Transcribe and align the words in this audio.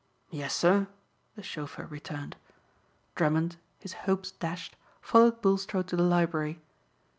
"Yes, 0.31 0.55
sir," 0.55 0.87
the 1.35 1.43
chauffeur 1.43 1.85
returned. 1.85 2.35
Drummond, 3.13 3.57
his 3.77 3.93
hopes 4.09 4.31
dashed, 4.31 4.75
followed 4.99 5.41
Bulstrode 5.43 5.87
to 5.89 5.95
the 5.95 6.01
library. 6.01 6.59